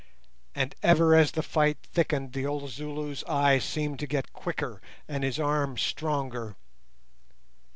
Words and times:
And 0.55 0.73
ever 0.81 1.13
as 1.13 1.33
the 1.33 1.43
fight 1.43 1.77
thickened, 1.83 2.33
the 2.33 2.43
old 2.43 2.71
Zulu's 2.71 3.23
eye 3.25 3.59
seemed 3.59 3.99
to 3.99 4.07
get 4.07 4.33
quicker 4.33 4.81
and 5.07 5.23
his 5.23 5.39
arm 5.39 5.77
stronger. 5.77 6.55